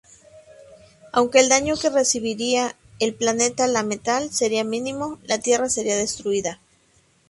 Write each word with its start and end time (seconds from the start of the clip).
Aunque 1.11 1.39
el 1.39 1.47
daño 1.49 1.75
que 1.77 1.91
recibiría 1.91 2.75
el 2.97 3.13
planeta 3.13 3.67
La-Metal 3.67 4.33
sería 4.33 4.63
mínimo, 4.63 5.19
la 5.27 5.37
Tierra 5.37 5.69
sería 5.69 5.95
destruida. 5.95 6.59